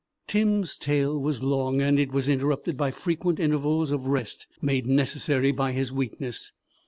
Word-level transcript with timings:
Tim's 0.25 0.77
tale 0.77 1.15
was 1.21 1.43
long, 1.43 1.79
and 1.79 1.99
it 1.99 2.11
was 2.11 2.27
interrupted 2.27 2.75
by 2.75 2.89
frequent 2.89 3.39
intervals 3.39 3.91
of 3.91 4.07
rest 4.07 4.47
made 4.59 4.87
necessary 4.87 5.51
by 5.51 5.73
his 5.73 5.91
weakness. 5.91 6.53